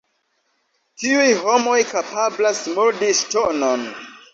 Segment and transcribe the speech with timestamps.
[1.01, 3.91] Tiuj homoj kapablas mordi ŝtonon!